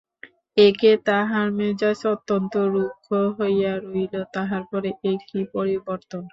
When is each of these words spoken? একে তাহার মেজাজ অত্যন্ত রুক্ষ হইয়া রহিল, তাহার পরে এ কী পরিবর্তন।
একে 0.57 0.91
তাহার 1.07 1.47
মেজাজ 1.57 1.99
অত্যন্ত 2.13 2.53
রুক্ষ 2.73 3.07
হইয়া 3.37 3.73
রহিল, 3.77 4.13
তাহার 4.35 4.63
পরে 4.71 4.89
এ 5.03 5.23
কী 5.27 5.39
পরিবর্তন। 5.55 6.23